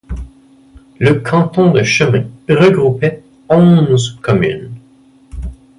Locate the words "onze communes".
3.49-4.71